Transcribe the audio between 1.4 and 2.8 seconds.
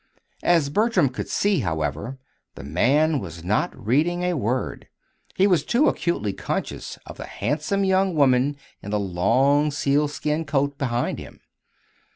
however, the